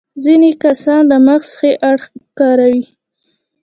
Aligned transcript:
ځينې 0.23 0.51
کسان 0.63 1.01
د 1.07 1.13
مغز 1.25 1.51
ښي 1.59 1.71
اړخ 1.89 2.05
کاروي. 2.39 2.83